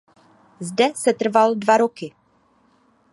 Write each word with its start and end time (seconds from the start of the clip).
Zde 0.59 0.91
setrval 0.95 1.55
dva 1.55 1.77
roky. 1.77 2.13